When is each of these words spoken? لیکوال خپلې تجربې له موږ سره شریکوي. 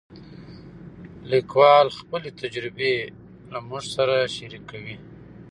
لیکوال 1.31 1.87
خپلې 1.99 2.29
تجربې 2.41 2.95
له 3.51 3.59
موږ 3.67 3.83
سره 3.95 4.15
شریکوي. 4.35 4.95